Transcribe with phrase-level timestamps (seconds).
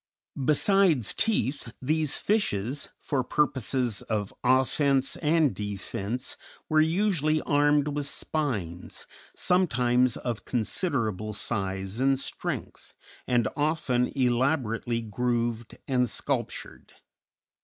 [0.45, 9.05] Besides teeth these fishes, for purposes of offence and defence, were usually armed with spines,
[9.35, 12.95] sometimes of considerable size and strength,
[13.27, 16.93] and often elaborately grooved and sculptured.